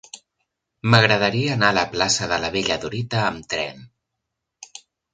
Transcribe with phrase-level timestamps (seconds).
[0.93, 3.89] M'agradaria anar a la plaça de la Bella Dorita amb tren.